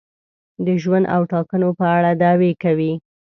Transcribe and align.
د 0.65 0.67
ژوند 0.83 1.05
او 1.15 1.21
ټاکنو 1.31 1.69
په 1.79 1.85
اړه 1.97 2.11
دعوې 2.21 2.51
کوي. 2.63 2.93